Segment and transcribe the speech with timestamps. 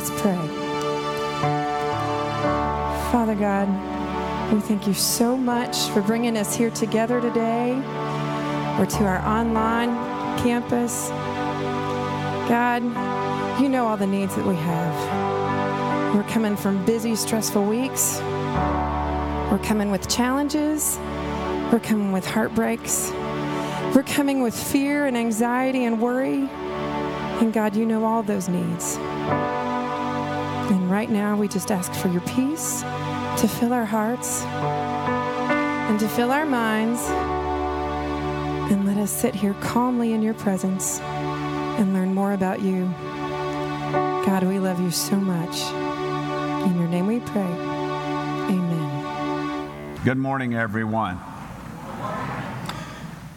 [0.00, 0.46] Let's pray.
[3.12, 3.68] Father God,
[4.50, 7.72] we thank you so much for bringing us here together today
[8.78, 9.90] or to our online
[10.38, 11.10] campus.
[12.48, 12.82] God,
[13.60, 16.14] you know all the needs that we have.
[16.14, 18.20] We're coming from busy, stressful weeks.
[19.50, 20.96] We're coming with challenges.
[21.70, 23.10] We're coming with heartbreaks.
[23.94, 26.48] We're coming with fear and anxiety and worry.
[26.48, 28.96] And God, you know all those needs.
[30.70, 32.82] And right now, we just ask for your peace
[33.40, 37.00] to fill our hearts and to fill our minds.
[38.70, 42.84] And let us sit here calmly in your presence and learn more about you.
[44.24, 45.60] God, we love you so much.
[46.70, 47.40] In your name we pray.
[48.50, 49.96] Amen.
[50.04, 51.18] Good morning, everyone.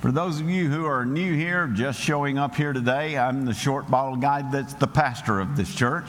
[0.02, 3.56] For those of you who are new here, just showing up here today, I'm the
[3.56, 6.06] short bottle guy that's the pastor of this church.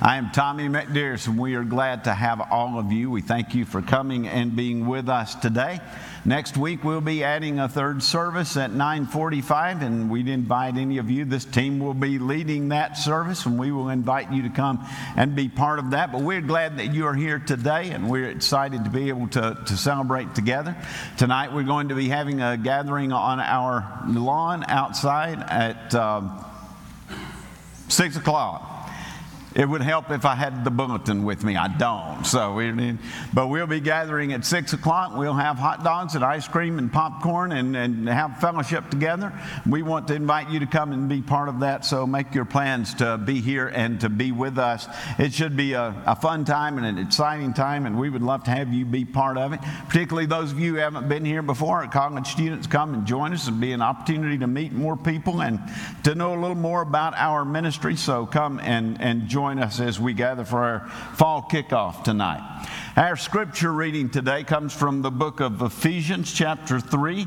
[0.00, 3.10] I am Tommy McDearis, and we are glad to have all of you.
[3.10, 5.80] We thank you for coming and being with us today.
[6.24, 11.10] Next week we'll be adding a third service at 9:45, and we'd invite any of
[11.10, 11.24] you.
[11.24, 14.86] This team will be leading that service, and we will invite you to come
[15.16, 16.12] and be part of that.
[16.12, 19.58] But we're glad that you are here today, and we're excited to be able to,
[19.66, 20.76] to celebrate together.
[21.16, 26.44] Tonight we're going to be having a gathering on our lawn outside at um,
[27.88, 28.77] six o'clock.
[29.58, 31.56] It would help if I had the bulletin with me.
[31.56, 32.24] I don't.
[32.24, 32.96] So, we,
[33.34, 35.16] but we'll be gathering at six o'clock.
[35.16, 39.32] We'll have hot dogs and ice cream and popcorn and, and have fellowship together.
[39.68, 41.84] We want to invite you to come and be part of that.
[41.84, 44.86] So make your plans to be here and to be with us.
[45.18, 48.44] It should be a, a fun time and an exciting time, and we would love
[48.44, 49.60] to have you be part of it.
[49.88, 51.84] Particularly those of you who haven't been here before.
[51.88, 55.58] College students come and join us and be an opportunity to meet more people and
[56.04, 57.96] to know a little more about our ministry.
[57.96, 62.68] So come and, and join join us as we gather for our fall kickoff tonight.
[62.96, 67.26] Our scripture reading today comes from the book of Ephesians, chapter 3,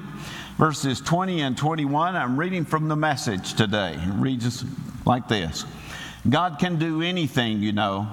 [0.55, 2.15] verses 20 and 21.
[2.15, 3.93] I'm reading from the message today.
[3.95, 4.63] It reads
[5.03, 5.65] like this
[6.29, 8.07] God can do anything, you know,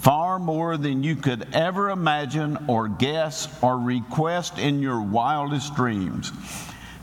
[0.00, 6.30] far more than you could ever imagine or guess or request in your wildest dreams.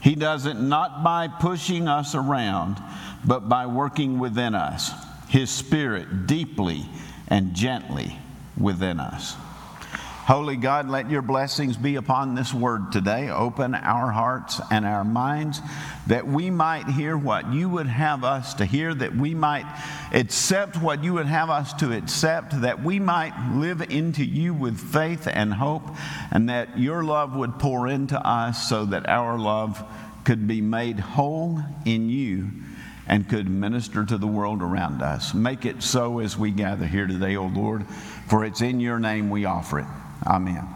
[0.02, 2.80] He does it not by pushing us around,
[3.26, 4.92] but by working within us
[5.34, 6.86] his Spirit deeply
[7.28, 8.16] and gently
[8.56, 9.36] within us.
[10.28, 13.32] Holy God, let your blessings be upon this word today.
[13.32, 15.60] Open our hearts and our minds
[16.06, 19.66] that we might hear what you would have us to hear, that we might
[20.12, 24.80] accept what you would have us to accept, that we might live into you with
[24.80, 25.90] faith and hope,
[26.30, 29.84] and that your love would pour into us so that our love
[30.26, 32.52] could be made whole in you
[33.08, 35.34] and could minister to the world around us.
[35.34, 37.86] Make it so as we gather here today, O Lord,
[38.28, 39.88] for it's in your name we offer it.
[40.26, 40.68] Amen.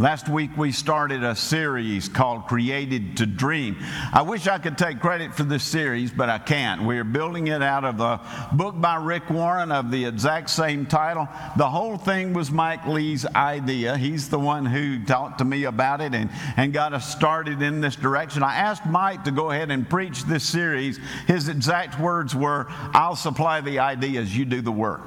[0.00, 3.76] Last week we started a series called Created to Dream.
[4.12, 6.84] I wish I could take credit for this series, but I can't.
[6.84, 8.20] We're building it out of a
[8.52, 11.26] book by Rick Warren of the exact same title.
[11.56, 13.96] The whole thing was Mike Lee's idea.
[13.96, 17.80] He's the one who talked to me about it and, and got us started in
[17.80, 18.44] this direction.
[18.44, 21.00] I asked Mike to go ahead and preach this series.
[21.26, 25.00] His exact words were, I'll supply the ideas, you do the work.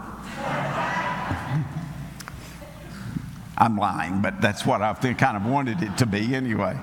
[3.61, 6.79] I'm lying, but that's what I've kind of wanted it to be anyway.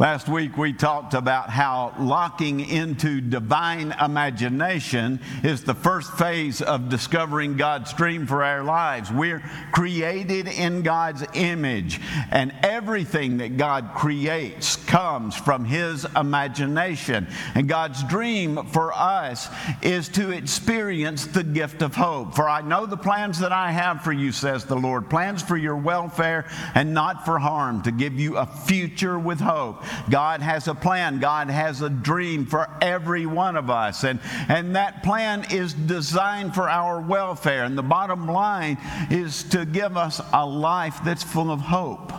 [0.00, 6.88] Last week we talked about how locking into divine imagination is the first phase of
[6.88, 9.12] discovering God's dream for our lives.
[9.12, 12.00] We're created in God's image,
[12.30, 17.26] and everything that God creates comes from His imagination.
[17.54, 19.50] And God's dream for us
[19.82, 22.34] is to experience the gift of hope.
[22.34, 25.58] For I know the plans that I have for you, says the Lord plans for
[25.58, 29.84] your welfare and not for harm, to give you a future with hope.
[30.08, 34.04] God has a plan, God has a dream for every one of us.
[34.04, 37.64] And, and that plan is designed for our welfare.
[37.64, 38.78] And the bottom line
[39.10, 42.12] is to give us a life that's full of hope,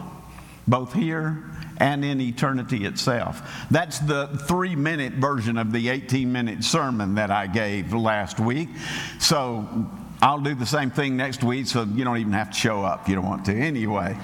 [0.67, 1.43] both here
[1.81, 3.65] and in eternity itself.
[3.71, 8.69] That's the three minute version of the 18 minute sermon that I gave last week.
[9.19, 9.67] So
[10.21, 13.09] I'll do the same thing next week, so you don't even have to show up.
[13.09, 14.15] You don't want to anyway.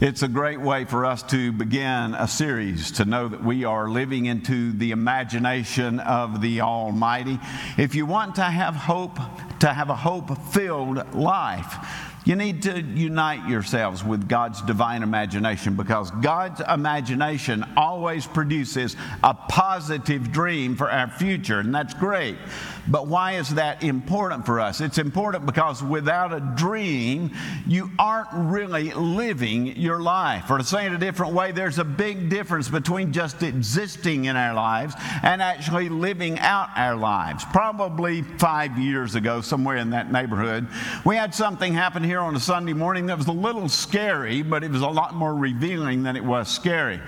[0.00, 3.86] It's a great way for us to begin a series to know that we are
[3.86, 7.38] living into the imagination of the Almighty.
[7.76, 9.18] If you want to have hope,
[9.58, 11.86] to have a hope filled life,
[12.24, 19.34] you need to unite yourselves with God's divine imagination because God's imagination always produces a
[19.34, 22.38] positive dream for our future, and that's great.
[22.88, 24.80] But why is that important for us?
[24.80, 27.32] It's important because without a dream,
[27.66, 30.50] you aren't really living your life.
[30.50, 34.36] Or to say it a different way, there's a big difference between just existing in
[34.36, 37.44] our lives and actually living out our lives.
[37.52, 40.68] Probably five years ago, somewhere in that neighborhood,
[41.04, 44.64] we had something happen here on a Sunday morning that was a little scary, but
[44.64, 47.00] it was a lot more revealing than it was scary.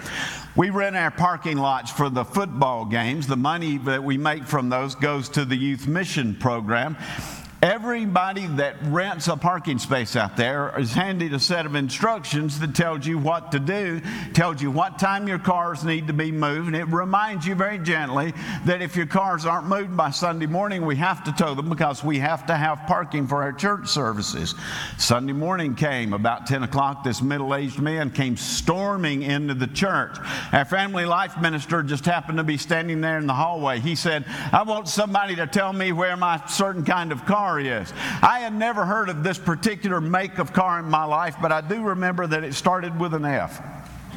[0.55, 3.27] We rent our parking lots for the football games.
[3.27, 6.97] The money that we make from those goes to the youth mission program.
[7.63, 12.75] Everybody that rents a parking space out there is handed a set of instructions that
[12.75, 14.01] tells you what to do,
[14.35, 17.79] tells you what time your cars need to be moved, and it reminds you very
[17.79, 21.69] gently that if your cars aren't moved by Sunday morning, we have to tow them
[21.69, 24.57] because we have to have parking for our church services.
[24.99, 27.05] Sunday morning came about 10 o'clock.
[27.05, 30.17] This middle aged man came storming into the church.
[30.53, 33.79] Our family life minister just happened to be standing there in the hallway.
[33.79, 37.61] He said, I want somebody to tell me where my certain kind of car car
[37.61, 37.93] is.
[38.23, 41.61] I had never heard of this particular make of car in my life, but I
[41.61, 43.63] do remember that it started with an F.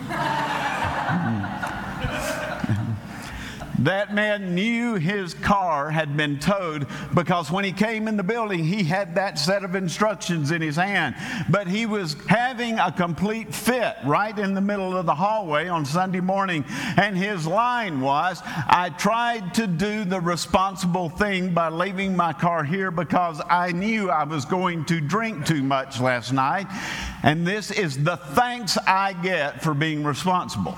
[1.05, 1.44] Hmm.
[3.85, 8.63] That man knew his car had been towed because when he came in the building,
[8.63, 11.15] he had that set of instructions in his hand.
[11.51, 15.85] But he was having a complete fit right in the middle of the hallway on
[15.85, 16.65] Sunday morning.
[16.97, 22.63] And his line was I tried to do the responsible thing by leaving my car
[22.63, 26.65] here because I knew I was going to drink too much last night.
[27.21, 30.75] And this is the thanks I get for being responsible.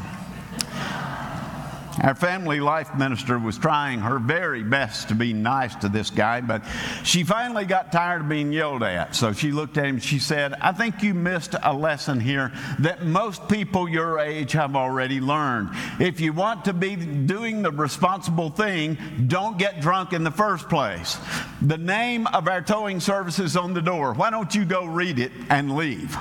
[2.03, 6.41] Our family life minister was trying her very best to be nice to this guy,
[6.41, 6.63] but
[7.03, 9.15] she finally got tired of being yelled at.
[9.15, 13.05] So she looked at him she said, I think you missed a lesson here that
[13.05, 15.69] most people your age have already learned.
[15.99, 18.97] If you want to be doing the responsible thing,
[19.27, 21.17] don't get drunk in the first place.
[21.61, 24.13] The name of our towing service is on the door.
[24.13, 26.15] Why don't you go read it and leave?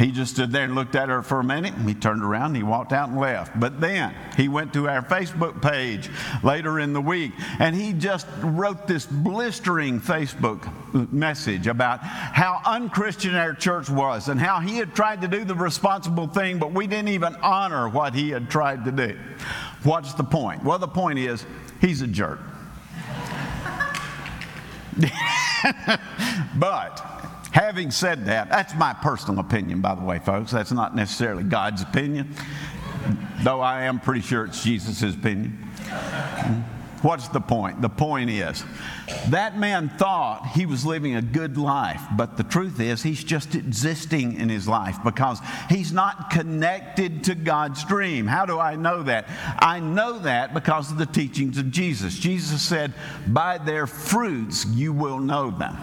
[0.00, 1.74] He just stood there and looked at her for a minute.
[1.74, 3.60] And he turned around and he walked out and left.
[3.60, 6.08] But then he went to our Facebook page
[6.42, 10.72] later in the week and he just wrote this blistering Facebook
[11.12, 15.54] message about how unchristian our church was and how he had tried to do the
[15.54, 19.18] responsible thing, but we didn't even honor what he had tried to do.
[19.82, 20.64] What's the point?
[20.64, 21.44] Well, the point is
[21.82, 22.40] he's a jerk.
[26.56, 27.19] but
[27.52, 30.52] Having said that, that's my personal opinion, by the way, folks.
[30.52, 32.34] That's not necessarily God's opinion,
[33.42, 35.58] though I am pretty sure it's Jesus' opinion.
[37.02, 37.80] What's the point?
[37.80, 38.62] The point is,
[39.28, 43.54] that man thought he was living a good life, but the truth is, he's just
[43.54, 48.26] existing in his life because he's not connected to God's dream.
[48.26, 49.26] How do I know that?
[49.58, 52.18] I know that because of the teachings of Jesus.
[52.18, 52.92] Jesus said,
[53.26, 55.78] By their fruits you will know them.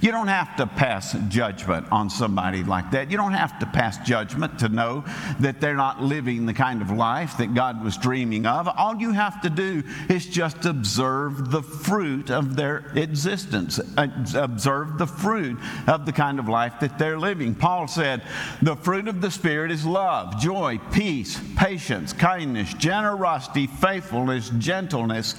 [0.00, 3.10] You don't have to pass judgment on somebody like that.
[3.10, 5.04] You don't have to pass judgment to know
[5.40, 8.68] that they're not living the kind of life that God was dreaming of.
[8.68, 14.98] All you have to do is just observe the fruit of their existence, uh, observe
[14.98, 17.54] the fruit of the kind of life that they're living.
[17.54, 18.22] Paul said,
[18.60, 25.34] The fruit of the Spirit is love, joy, peace, patience, kindness, generosity, faithfulness, gentleness,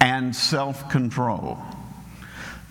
[0.00, 1.58] and self control.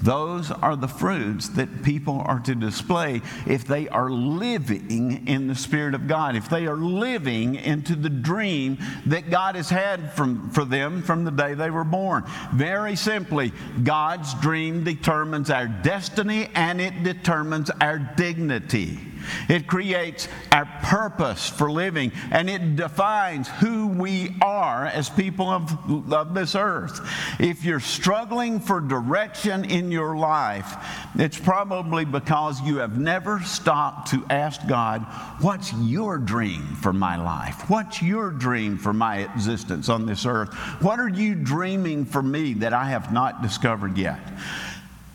[0.01, 5.55] Those are the fruits that people are to display if they are living in the
[5.55, 10.50] Spirit of God, if they are living into the dream that God has had from,
[10.50, 12.24] for them from the day they were born.
[12.53, 13.51] Very simply,
[13.84, 19.11] God's dream determines our destiny and it determines our dignity.
[19.50, 26.13] It creates our purpose for living, and it defines who we are as people of,
[26.13, 27.00] of this earth.
[27.40, 30.75] If you're struggling for direction in your life,
[31.16, 35.06] it's probably because you have never stopped to ask God,
[35.42, 37.70] What's your dream for my life?
[37.70, 40.54] What's your dream for my existence on this earth?
[40.82, 44.20] What are you dreaming for me that I have not discovered yet?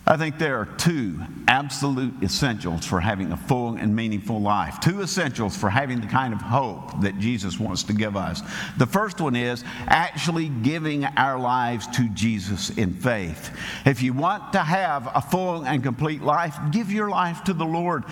[0.08, 4.78] I think there are two absolute essentials for having a full and meaningful life.
[4.78, 8.40] Two essentials for having the kind of hope that Jesus wants to give us.
[8.78, 13.50] The first one is actually giving our lives to Jesus in faith.
[13.84, 17.66] If you want to have a full and complete life, give your life to the
[17.66, 18.04] Lord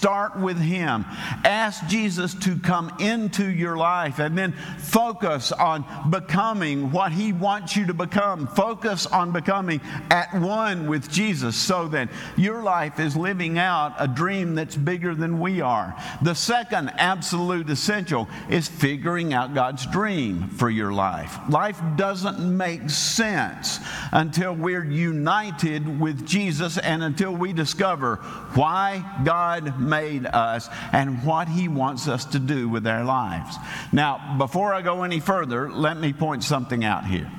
[0.00, 1.04] Start with Him.
[1.44, 7.76] Ask Jesus to come into your life and then focus on becoming what He wants
[7.76, 8.46] you to become.
[8.46, 9.78] Focus on becoming
[10.10, 15.14] at one with Jesus so that your life is living out a dream that's bigger
[15.14, 15.94] than we are.
[16.22, 21.36] The second absolute essential is figuring out God's dream for your life.
[21.50, 23.80] Life doesn't make sense
[24.12, 28.16] until we're united with Jesus and until we discover
[28.54, 33.56] why God made us and what He wants us to do with our lives.
[33.92, 37.30] Now, before I go any further, let me point something out here.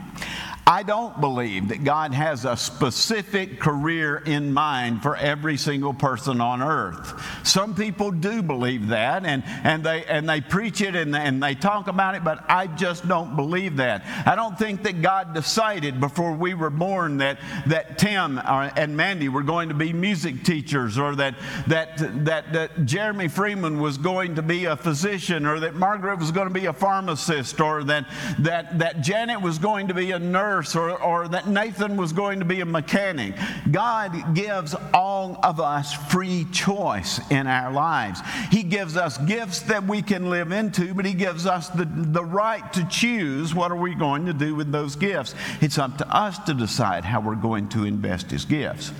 [0.67, 6.39] I don't believe that God has a specific career in mind for every single person
[6.39, 7.19] on earth.
[7.43, 11.55] Some people do believe that and, and, they, and they preach it and, and they
[11.55, 14.03] talk about it, but I just don't believe that.
[14.27, 18.95] I don't think that God decided before we were born that, that Tim uh, and
[18.95, 21.35] Mandy were going to be music teachers or that,
[21.67, 26.31] that, that, that Jeremy Freeman was going to be a physician or that Margaret was
[26.31, 28.05] going to be a pharmacist or that,
[28.39, 32.11] that, that Janet was going to be a nurse nurse or, or that Nathan was
[32.11, 33.35] going to be a mechanic.
[33.71, 38.19] God gives all of us free choice in our lives.
[38.49, 42.25] He gives us gifts that we can live into, but He gives us the, the
[42.25, 45.35] right to choose what are we going to do with those gifts.
[45.61, 48.91] It's up to us to decide how we're going to invest His gifts.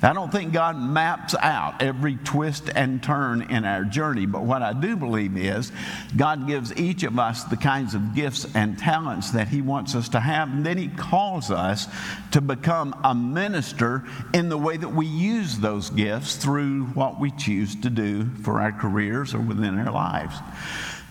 [0.00, 4.62] I don't think God maps out every twist and turn in our journey, but what
[4.62, 5.72] I do believe is
[6.16, 10.08] God gives each of us the kinds of gifts and talents that He wants us
[10.10, 11.86] to have, and then He calls us
[12.32, 17.30] to become a minister in the way that we use those gifts through what we
[17.32, 20.36] choose to do for our careers or within our lives.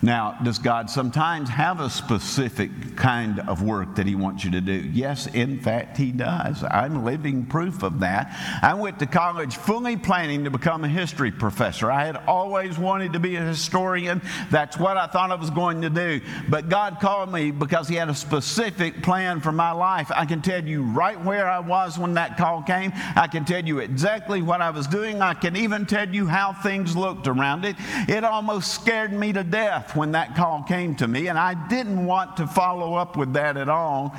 [0.02, 4.62] Now, does God sometimes have a specific kind of work that He wants you to
[4.62, 4.74] do?
[4.74, 6.64] Yes, in fact, He does.
[6.64, 8.32] I'm living proof of that.
[8.62, 11.92] I went to college fully planning to become a history professor.
[11.92, 14.22] I had always wanted to be a historian.
[14.52, 16.22] That's what I thought I was going to do.
[16.48, 20.12] But God called me because He had a specific plan for my life.
[20.14, 22.94] I can tell you right where I was when that call came.
[23.16, 25.24] I can tell you exactly what I was doing.
[25.24, 27.76] I can even tell you how things looked around it.
[28.08, 32.06] It almost scared me to death when that call came to me, and I didn't
[32.06, 34.16] want to follow up with that at all.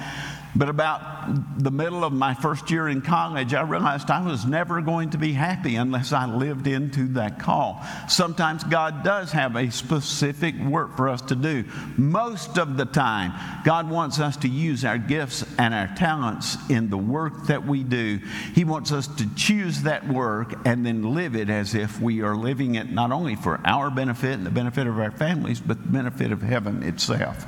[0.56, 4.80] But about the middle of my first year in college, I realized I was never
[4.80, 7.84] going to be happy unless I lived into that call.
[8.08, 11.64] Sometimes God does have a specific work for us to do.
[11.96, 13.32] Most of the time,
[13.64, 17.84] God wants us to use our gifts and our talents in the work that we
[17.84, 18.18] do.
[18.54, 22.34] He wants us to choose that work and then live it as if we are
[22.34, 25.88] living it not only for our benefit and the benefit of our families, but the
[25.88, 27.46] benefit of heaven itself.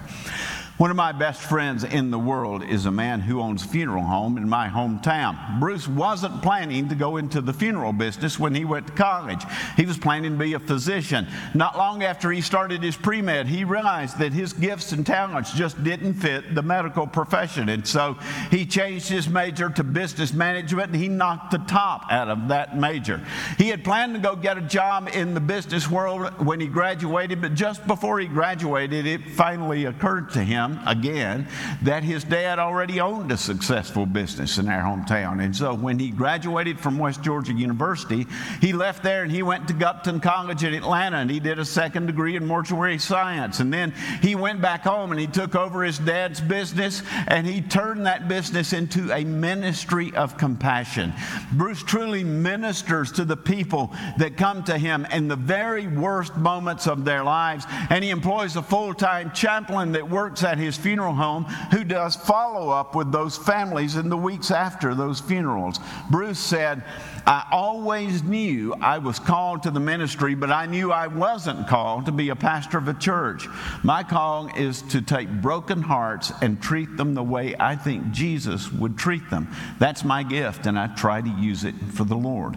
[0.80, 4.02] One of my best friends in the world is a man who owns a funeral
[4.02, 5.60] home in my hometown.
[5.60, 9.42] Bruce wasn't planning to go into the funeral business when he went to college.
[9.76, 11.26] He was planning to be a physician.
[11.52, 15.52] Not long after he started his pre med, he realized that his gifts and talents
[15.52, 17.68] just didn't fit the medical profession.
[17.68, 18.16] And so
[18.50, 22.78] he changed his major to business management and he knocked the top out of that
[22.78, 23.20] major.
[23.58, 27.42] He had planned to go get a job in the business world when he graduated,
[27.42, 31.46] but just before he graduated, it finally occurred to him again
[31.82, 35.42] that his dad already owned a successful business in our hometown.
[35.42, 38.26] And so when he graduated from West Georgia University,
[38.60, 41.64] he left there and he went to Gupton College in Atlanta and he did a
[41.64, 43.60] second degree in mortuary science.
[43.60, 47.60] And then he went back home and he took over his dad's business and he
[47.60, 51.12] turned that business into a ministry of compassion.
[51.52, 56.86] Bruce truly ministers to the people that come to him in the very worst moments
[56.86, 57.64] of their lives.
[57.90, 62.14] And he employs a full time chaplain that works at his funeral home who does
[62.14, 65.80] follow up with those families in the weeks after those funerals.
[66.10, 66.84] Bruce said,
[67.26, 72.06] I always knew I was called to the ministry, but I knew I wasn't called
[72.06, 73.48] to be a pastor of a church.
[73.82, 78.70] My call is to take broken hearts and treat them the way I think Jesus
[78.72, 79.48] would treat them.
[79.78, 82.56] That's my gift, and I try to use it for the Lord.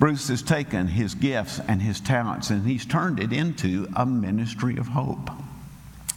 [0.00, 4.78] Bruce has taken his gifts and his talents and he's turned it into a ministry
[4.78, 5.30] of hope.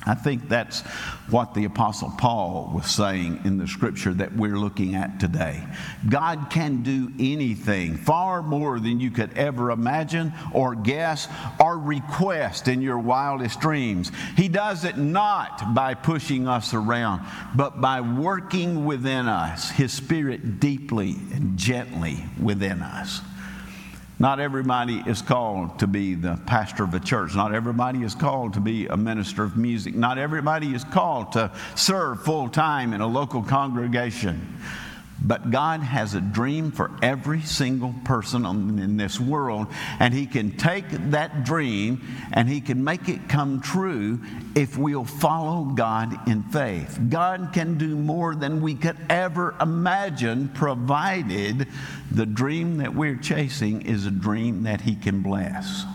[0.05, 0.81] I think that's
[1.29, 5.63] what the Apostle Paul was saying in the scripture that we're looking at today.
[6.09, 11.27] God can do anything, far more than you could ever imagine or guess
[11.59, 14.11] or request in your wildest dreams.
[14.35, 17.21] He does it not by pushing us around,
[17.55, 23.21] but by working within us, His Spirit deeply and gently within us.
[24.23, 27.35] Not everybody is called to be the pastor of a church.
[27.35, 29.95] Not everybody is called to be a minister of music.
[29.95, 34.61] Not everybody is called to serve full time in a local congregation.
[35.23, 39.67] But God has a dream for every single person in this world,
[39.99, 42.01] and He can take that dream
[42.33, 44.19] and He can make it come true
[44.55, 46.99] if we'll follow God in faith.
[47.09, 51.67] God can do more than we could ever imagine, provided
[52.11, 55.85] the dream that we're chasing is a dream that He can bless.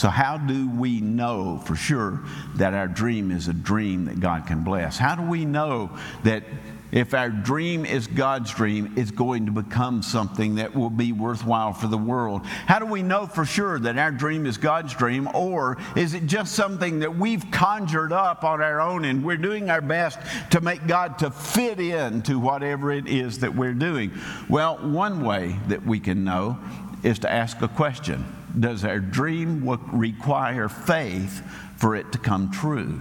[0.00, 2.20] So, how do we know for sure
[2.54, 4.96] that our dream is a dream that God can bless?
[4.96, 5.90] How do we know
[6.24, 6.42] that
[6.90, 11.74] if our dream is God's dream, it's going to become something that will be worthwhile
[11.74, 12.46] for the world.
[12.46, 16.24] How do we know for sure that our dream is God's dream, or is it
[16.24, 20.18] just something that we've conjured up on our own and we're doing our best
[20.52, 24.12] to make God to fit in to whatever it is that we're doing?
[24.48, 26.58] Well, one way that we can know
[27.02, 28.24] is to ask a question
[28.58, 31.42] Does our dream require faith
[31.76, 33.00] for it to come true?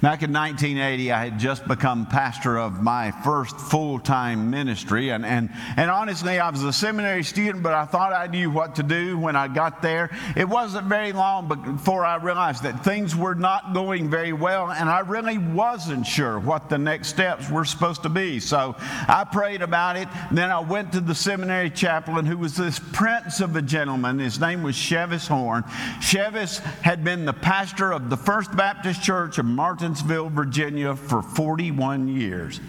[0.00, 5.08] Back in 1980, I had just become pastor of my first full time ministry.
[5.08, 8.76] And, and, and honestly, I was a seminary student, but I thought I knew what
[8.76, 10.16] to do when I got there.
[10.36, 14.88] It wasn't very long before I realized that things were not going very well, and
[14.88, 18.38] I really wasn't sure what the next steps were supposed to be.
[18.38, 20.06] So I prayed about it.
[20.30, 24.20] Then I went to the seminary chaplain, who was this prince of a gentleman.
[24.20, 25.64] His name was Chevis Horne.
[25.98, 29.87] Chevis had been the pastor of the First Baptist Church of Martin.
[29.88, 32.60] Evansville, Virginia for 41 years.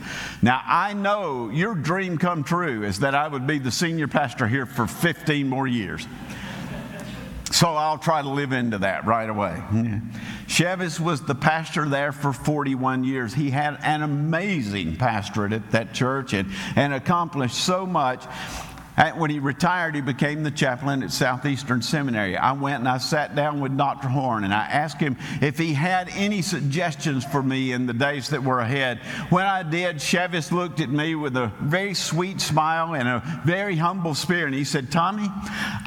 [0.41, 4.47] Now, I know your dream come true is that I would be the senior pastor
[4.47, 6.07] here for 15 more years.
[7.51, 9.61] So I'll try to live into that right away.
[10.47, 13.33] Chevis was the pastor there for 41 years.
[13.33, 18.23] He had an amazing pastorate at that church and, and accomplished so much.
[19.15, 22.35] When he retired, he became the chaplain at Southeastern Seminary.
[22.35, 24.09] I went and I sat down with Dr.
[24.09, 28.29] Horne and I asked him if he had any suggestions for me in the days
[28.29, 28.99] that were ahead.
[29.29, 33.77] When I did, Chevis looked at me with a very sweet smile and a very
[33.77, 35.29] humble spirit, and he said, Tommy,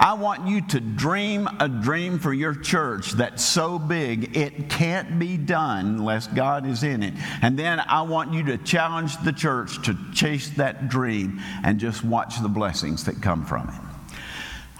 [0.00, 5.19] I want you to dream a dream for your church that's so big it can't
[5.19, 7.12] be done unless God is in it.
[7.42, 12.04] And then I want you to challenge the church to chase that dream and just
[12.04, 13.91] watch the blessings that come from it.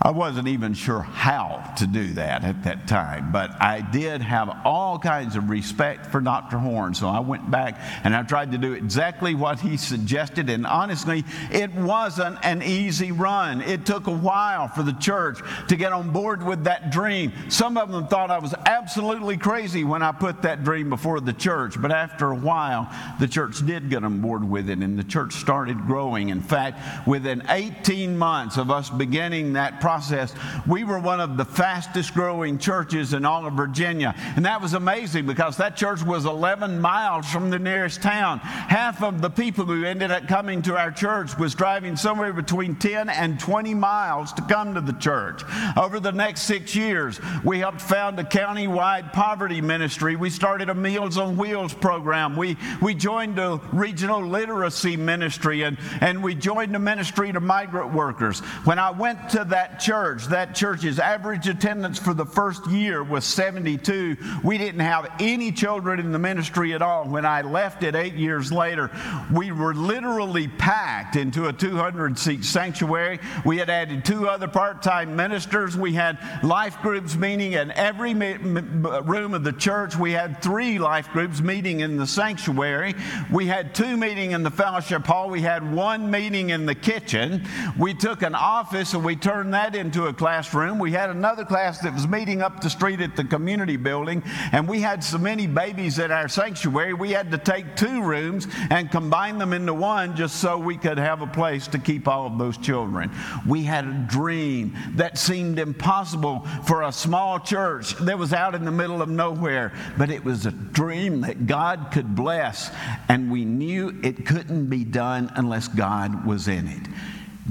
[0.05, 4.63] I wasn't even sure how to do that at that time, but I did have
[4.65, 6.59] all kinds of respect for Dr.
[6.59, 6.93] Horne.
[6.93, 10.51] So I went back and I tried to do exactly what he suggested.
[10.51, 13.63] And honestly, it wasn't an easy run.
[13.63, 17.33] It took a while for the church to get on board with that dream.
[17.49, 21.33] Some of them thought I was absolutely crazy when I put that dream before the
[21.33, 25.05] church, but after a while, the church did get on board with it and the
[25.05, 26.31] church started growing.
[26.31, 30.33] In fact, within 18 months of us beginning that process, process,
[30.67, 34.15] we were one of the fastest growing churches in all of Virginia.
[34.37, 38.39] And that was amazing because that church was 11 miles from the nearest town.
[38.39, 42.75] Half of the people who ended up coming to our church was driving somewhere between
[42.77, 45.43] 10 and 20 miles to come to the church.
[45.77, 50.17] Over the next six years, we helped found a county-wide poverty ministry.
[50.17, 52.35] We started a Meals on Wheels program.
[52.35, 57.93] We, we joined a regional literacy ministry and, and we joined a ministry to migrant
[57.93, 58.41] workers.
[58.65, 63.25] When I went to that church, that church's average attendance for the first year was
[63.25, 64.17] 72.
[64.45, 67.05] We didn't have any children in the ministry at all.
[67.05, 68.91] When I left it eight years later,
[69.33, 73.19] we were literally packed into a 200 seat sanctuary.
[73.45, 75.77] We had added two other part time ministers.
[75.77, 79.97] We had life groups meeting in every room of the church.
[79.97, 82.95] We had three life groups meeting in the sanctuary.
[83.33, 85.29] We had two meeting in the fellowship hall.
[85.29, 87.47] We had one meeting in the kitchen.
[87.77, 90.79] We took an office and we turned that into a classroom.
[90.79, 94.69] We had another class that was meeting up the street at the community building, and
[94.69, 98.91] we had so many babies at our sanctuary, we had to take two rooms and
[98.91, 102.39] combine them into one just so we could have a place to keep all of
[102.39, 103.11] those children.
[103.47, 108.65] We had a dream that seemed impossible for a small church that was out in
[108.65, 112.71] the middle of nowhere, but it was a dream that God could bless,
[113.09, 116.89] and we knew it couldn't be done unless God was in it.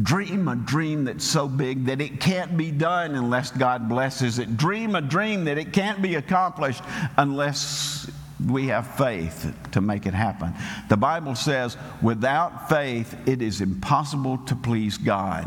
[0.01, 4.55] Dream a dream that's so big that it can't be done unless God blesses it.
[4.55, 6.81] Dream a dream that it can't be accomplished
[7.17, 8.09] unless
[8.47, 10.53] we have faith to make it happen.
[10.87, 15.43] The Bible says, without faith, it is impossible to please God.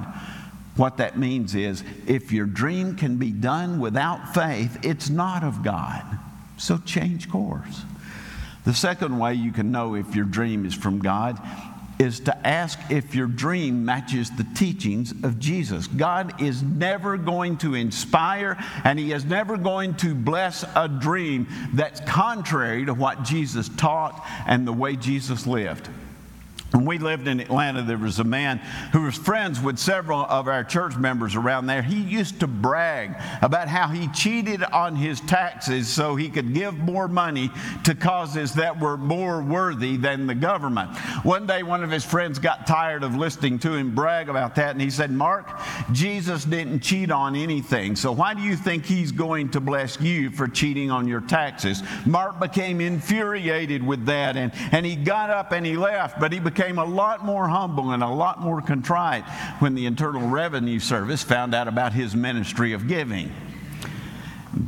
[0.77, 5.63] What that means is, if your dream can be done without faith, it's not of
[5.63, 6.05] God.
[6.59, 7.83] So change course.
[8.65, 11.41] The second way you can know if your dream is from God
[11.99, 15.87] is to ask if your dream matches the teachings of Jesus.
[15.87, 21.47] God is never going to inspire and He is never going to bless a dream
[21.73, 25.89] that's contrary to what Jesus taught and the way Jesus lived.
[26.75, 28.59] When we lived in Atlanta, there was a man
[28.93, 31.83] who was friends with several of our church members around there.
[31.83, 36.77] He used to brag about how he cheated on his taxes so he could give
[36.77, 37.53] more money
[37.85, 40.91] to causes that were more worthy than the government.
[41.23, 44.73] One day, one of his friends got tired of listening to him brag about that,
[44.73, 45.49] and he said, Mark,
[45.93, 50.29] Jesus didn't cheat on anything, so why do you think he's going to bless you
[50.29, 51.85] for cheating on your taxes?
[52.05, 56.41] Mark became infuriated with that, and, and he got up and he left, but he
[56.41, 59.25] became became a lot more humble and a lot more contrite
[59.59, 63.31] when the Internal Revenue Service found out about his ministry of giving.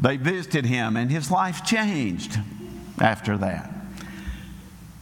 [0.03, 2.39] They visited him, and his life changed
[3.01, 3.76] after that.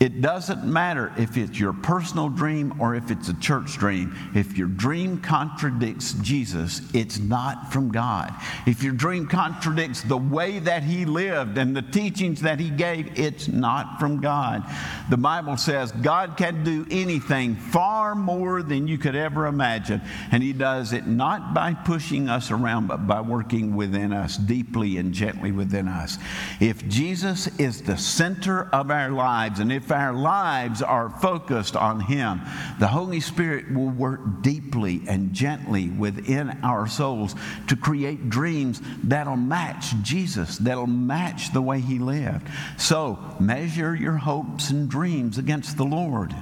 [0.05, 4.15] It doesn't matter if it's your personal dream or if it's a church dream.
[4.35, 8.31] If your dream contradicts Jesus, it's not from God.
[8.67, 13.19] If your dream contradicts the way that he lived and the teachings that he gave,
[13.19, 14.65] it's not from God.
[15.09, 20.03] The Bible says God can do anything far more than you could ever imagine.
[20.33, 24.99] And he does it not by pushing us around, but by working within us, deeply
[24.99, 26.19] and gently within us.
[26.61, 32.01] If Jesus is the center of our lives, and if our lives are focused on
[32.01, 32.41] Him,
[32.79, 37.35] the Holy Spirit will work deeply and gently within our souls
[37.69, 42.47] to create dreams that'll match Jesus, that'll match the way He lived.
[42.77, 46.35] So measure your hopes and dreams against the Lord.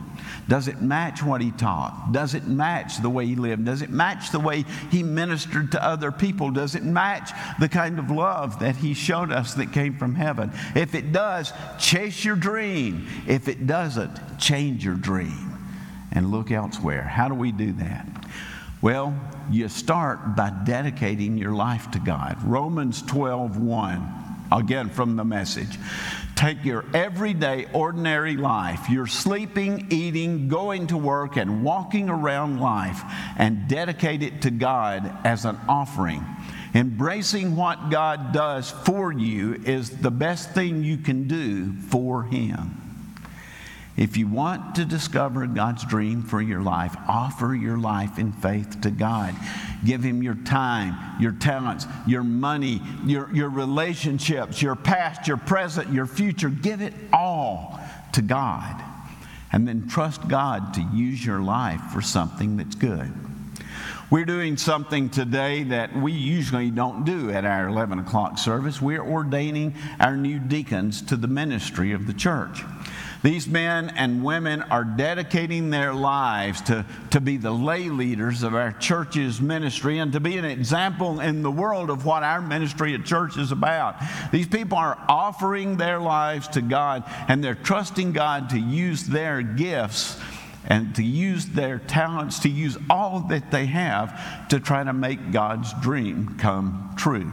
[0.49, 2.11] Does it match what he taught?
[2.13, 3.65] Does it match the way he lived?
[3.65, 6.51] Does it match the way he ministered to other people?
[6.51, 10.53] Does it match the kind of love that he showed us that came from heaven?
[10.75, 13.07] If it does, chase your dream.
[13.27, 15.53] If it doesn't, change your dream
[16.11, 17.03] and look elsewhere.
[17.03, 18.07] How do we do that?
[18.83, 19.15] Well,
[19.51, 22.37] you start by dedicating your life to God.
[22.43, 24.22] Romans 12 1,
[24.59, 25.79] again from the message
[26.43, 33.01] take your everyday, ordinary life, your sleeping, eating, going to work, and walking around life,
[33.39, 36.27] and dedicate it to God as an offering.
[36.75, 42.82] Embracing what God does for you is the best thing you can do for Him.
[43.97, 48.81] If you want to discover God's dream for your life, offer your life in faith
[48.81, 49.35] to God.
[49.85, 55.93] Give Him your time, your talents, your money, your, your relationships, your past, your present,
[55.93, 56.49] your future.
[56.49, 57.79] Give it all
[58.15, 58.83] to God.
[59.53, 63.13] And then trust God to use your life for something that's good.
[64.13, 68.79] We're doing something today that we usually don't do at our 11 o'clock service.
[68.79, 72.61] We're ordaining our new deacons to the ministry of the church.
[73.23, 78.55] These men and women are dedicating their lives to, to be the lay leaders of
[78.55, 82.95] our church's ministry and to be an example in the world of what our ministry
[82.95, 83.97] at church is about.
[84.31, 89.41] These people are offering their lives to God and they're trusting God to use their
[89.41, 90.21] gifts
[90.67, 95.33] and to use their talents, to use all that they have to try to make
[95.33, 97.31] God's dream come true.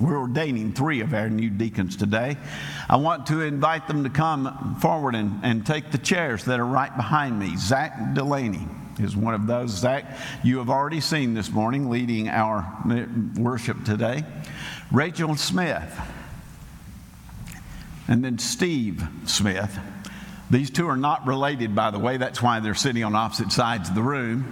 [0.00, 2.36] We're ordaining three of our new deacons today.
[2.88, 6.66] I want to invite them to come forward and, and take the chairs that are
[6.66, 7.56] right behind me.
[7.56, 8.66] Zach Delaney
[8.98, 9.70] is one of those.
[9.70, 10.04] Zach,
[10.42, 12.66] you have already seen this morning leading our
[13.36, 14.24] worship today.
[14.90, 15.98] Rachel Smith,
[18.08, 19.78] and then Steve Smith.
[20.52, 22.18] These two are not related, by the way.
[22.18, 24.44] That's why they're sitting on opposite sides of the room.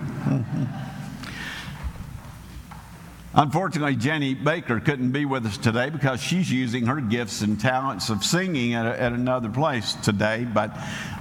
[3.35, 8.09] Unfortunately, Jenny Baker couldn't be with us today because she's using her gifts and talents
[8.09, 10.47] of singing at, a, at, another place today.
[10.51, 10.75] But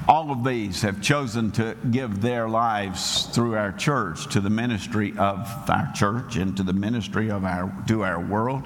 [0.07, 5.11] all of these have chosen to give their lives through our church to the ministry
[5.17, 8.65] of our church and to the ministry of our to our world.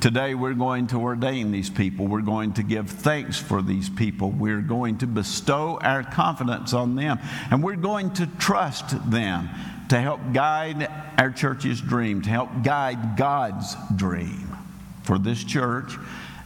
[0.00, 2.06] Today, we're going to ordain these people.
[2.06, 4.30] We're going to give thanks for these people.
[4.30, 7.18] We're going to bestow our confidence on them.
[7.50, 9.50] And we're going to trust them
[9.90, 14.56] to help guide our church's dream, to help guide God's dream
[15.02, 15.98] for this church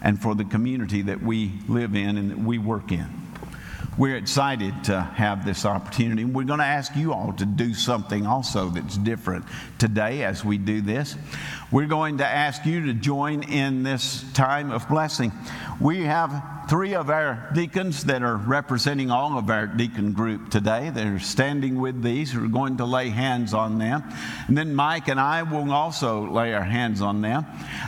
[0.03, 3.24] and for the community that we live in and that we work in.
[3.97, 6.25] We're excited to have this opportunity.
[6.25, 9.45] We're going to ask you all to do something also that's different
[9.79, 11.17] today as we do this.
[11.71, 15.31] We're going to ask you to join in this time of blessing.
[15.81, 20.91] We have three of our deacons that are representing all of our deacon group today.
[20.91, 22.35] They're standing with these.
[22.35, 24.03] We're going to lay hands on them.
[24.49, 27.47] And then Mike and I will also lay our hands on them.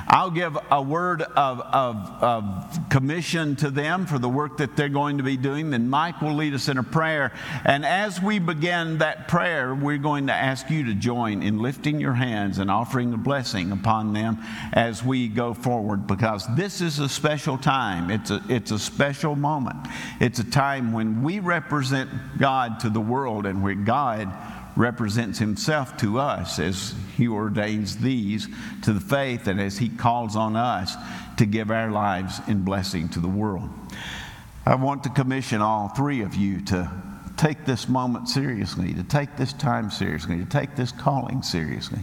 [0.09, 4.89] I'll give a word of, of, of commission to them for the work that they're
[4.89, 5.71] going to be doing.
[5.71, 7.33] Then Mike will lead us in a prayer.
[7.65, 12.01] And as we begin that prayer, we're going to ask you to join in lifting
[12.01, 14.39] your hands and offering a blessing upon them
[14.73, 18.11] as we go forward because this is a special time.
[18.11, 19.77] It's a, it's It's a special moment.
[20.19, 24.29] It's a time when we represent God to the world and where God
[24.75, 28.49] represents himself to us as he ordains these
[28.83, 30.97] to the faith and as he calls on us
[31.37, 33.71] to give our lives in blessing to the world.
[34.67, 36.91] I want to commission all three of you to
[37.37, 42.01] take this moment seriously, to take this time seriously, to take this calling seriously.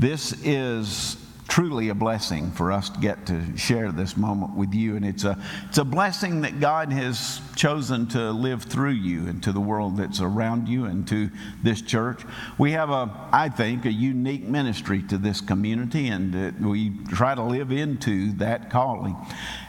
[0.00, 4.96] This is truly a blessing for us to get to share this moment with you.
[4.96, 9.42] And it's a, it's a blessing that God has chosen to live through you and
[9.42, 11.30] to the world that's around you and to
[11.62, 12.22] this church.
[12.58, 17.42] We have a, I think, a unique ministry to this community, and we try to
[17.42, 19.16] live into that calling.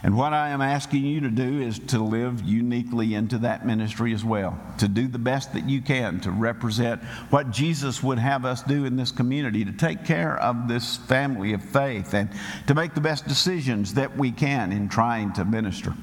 [0.04, 4.14] And what I am asking you to do is to live uniquely into that ministry
[4.14, 8.46] as well, to do the best that you can to represent what Jesus would have
[8.46, 12.30] us do in this community, to take care of this family of faith and
[12.68, 15.94] to make the best decisions that we can in trying to minister.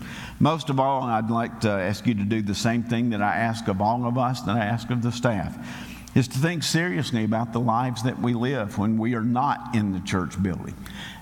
[0.41, 3.37] Most of all, I'd like to ask you to do the same thing that I
[3.37, 5.57] ask of all of us, that I ask of the staff,
[6.15, 9.93] is to think seriously about the lives that we live when we are not in
[9.93, 10.77] the church building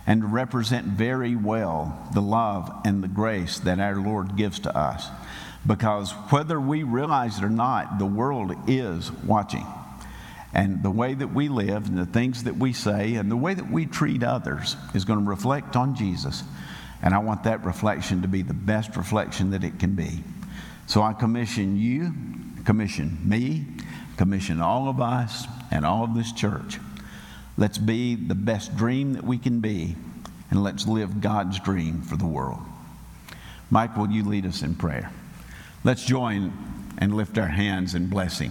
[0.06, 4.76] and to represent very well the love and the grace that our Lord gives to
[4.76, 5.08] us.
[5.66, 9.66] Because whether we realize it or not, the world is watching.
[10.52, 13.54] And the way that we live and the things that we say and the way
[13.54, 16.42] that we treat others is going to reflect on Jesus.
[17.02, 20.24] And I want that reflection to be the best reflection that it can be.
[20.86, 22.12] So I commission you,
[22.64, 23.64] commission me,
[24.16, 26.78] commission all of us and all of this church.
[27.56, 29.94] Let's be the best dream that we can be,
[30.50, 32.60] and let's live God's dream for the world.
[33.70, 35.12] Mike, will you lead us in prayer?
[35.84, 36.52] Let's join
[36.98, 38.50] and lift our hands in blessing.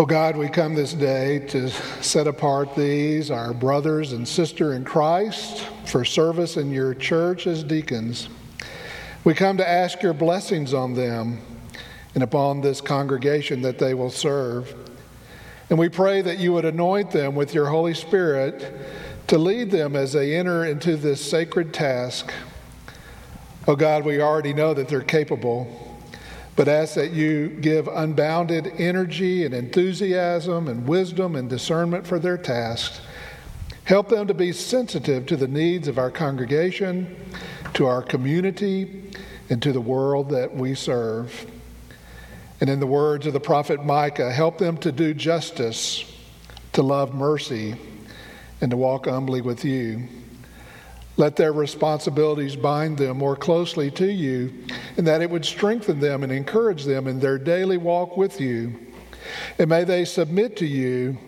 [0.00, 4.84] Oh God, we come this day to set apart these, our brothers and sister in
[4.84, 8.28] Christ, for service in your church as deacons.
[9.24, 11.40] We come to ask your blessings on them
[12.14, 14.72] and upon this congregation that they will serve.
[15.68, 18.72] And we pray that you would anoint them with your Holy Spirit
[19.26, 22.32] to lead them as they enter into this sacred task.
[23.66, 25.87] Oh God, we already know that they're capable
[26.58, 32.36] but ask that you give unbounded energy and enthusiasm and wisdom and discernment for their
[32.36, 33.00] tasks.
[33.84, 37.16] Help them to be sensitive to the needs of our congregation,
[37.74, 39.08] to our community,
[39.48, 41.48] and to the world that we serve.
[42.60, 46.12] And in the words of the prophet Micah, help them to do justice,
[46.72, 47.76] to love mercy,
[48.60, 50.08] and to walk humbly with you.
[51.18, 54.54] Let their responsibilities bind them more closely to you,
[54.96, 58.78] and that it would strengthen them and encourage them in their daily walk with you.
[59.58, 61.18] And may they submit to you,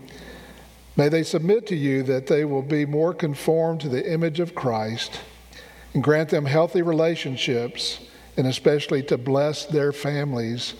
[0.96, 4.54] may they submit to you that they will be more conformed to the image of
[4.54, 5.20] Christ,
[5.92, 7.98] and grant them healthy relationships,
[8.36, 10.74] and especially to bless their families.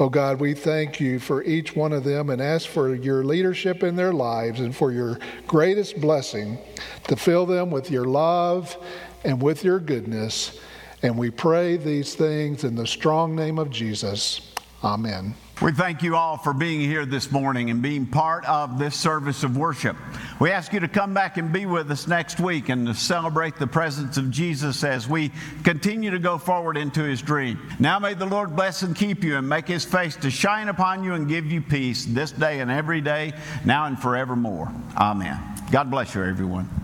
[0.00, 3.82] Oh God, we thank you for each one of them and ask for your leadership
[3.82, 6.56] in their lives and for your greatest blessing
[7.08, 8.78] to fill them with your love
[9.24, 10.58] and with your goodness.
[11.02, 14.54] And we pray these things in the strong name of Jesus.
[14.82, 15.34] Amen.
[15.62, 19.44] We thank you all for being here this morning and being part of this service
[19.44, 19.94] of worship.
[20.40, 23.56] We ask you to come back and be with us next week and to celebrate
[23.56, 25.30] the presence of Jesus as we
[25.62, 27.60] continue to go forward into his dream.
[27.78, 31.04] Now may the Lord bless and keep you and make his face to shine upon
[31.04, 34.72] you and give you peace this day and every day, now and forevermore.
[34.96, 35.38] Amen.
[35.70, 36.80] God bless you, everyone.